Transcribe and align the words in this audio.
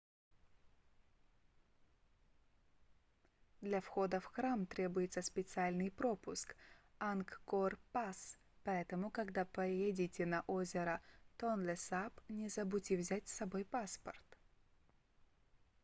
для 3.61 3.81
входа 3.81 4.19
в 4.19 4.25
храм 4.25 4.65
требуется 4.65 5.21
специальный 5.21 5.91
пропуск 5.91 6.55
angkor 6.99 7.77
pass 7.93 8.17
поэтому 8.63 9.11
когда 9.11 9.45
поедете 9.45 10.25
на 10.25 10.43
озеро 10.47 11.01
тонлесап 11.37 12.19
не 12.29 12.49
забудьте 12.49 12.97
взять 12.97 13.27
с 13.27 13.33
собой 13.35 13.63
паспорт 13.63 14.25